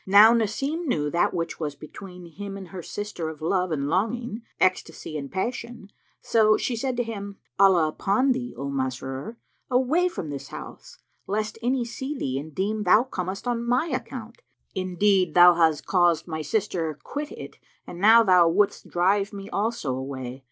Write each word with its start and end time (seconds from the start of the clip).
Now 0.07 0.33
Nasim 0.33 0.87
knew 0.87 1.11
that 1.11 1.31
which 1.31 1.59
was 1.59 1.75
between 1.75 2.25
him 2.25 2.57
and 2.57 2.69
her 2.69 2.81
sister 2.81 3.29
of 3.29 3.39
love 3.39 3.71
and 3.71 3.87
longing, 3.87 4.41
ecstasy 4.59 5.15
and 5.15 5.31
passion; 5.31 5.91
so 6.23 6.57
she 6.57 6.75
said 6.75 6.97
to 6.97 7.03
him, 7.03 7.37
"Allah 7.59 7.89
upon 7.89 8.31
thee, 8.31 8.55
O 8.57 8.67
Masrur, 8.71 9.35
away 9.69 10.07
from 10.09 10.31
this 10.31 10.47
house, 10.47 10.97
lest 11.27 11.59
any 11.61 11.85
see 11.85 12.17
thee 12.17 12.39
and 12.39 12.55
deem 12.55 12.81
thou 12.81 13.03
comest 13.03 13.47
on 13.47 13.63
my 13.63 13.89
account! 13.89 14.41
Indeed 14.73 15.35
thou 15.35 15.53
hast 15.53 15.85
caused 15.85 16.27
my 16.27 16.41
sister 16.41 16.97
quit 17.03 17.31
it 17.33 17.59
and 17.85 18.01
now 18.01 18.23
thou 18.23 18.49
wouldst 18.49 18.87
drive 18.89 19.31
me 19.31 19.51
also 19.51 19.93
away. 19.95 20.39